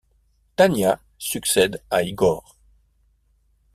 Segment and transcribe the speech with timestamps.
[0.55, 2.57] Tanya succède à Igor.